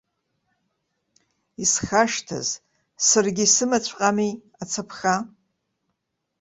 Исхашҭыз, 1.63 2.47
саргьы 3.07 3.43
исымаҵәҟьами 3.45 4.31
ацаԥха. 4.61 5.15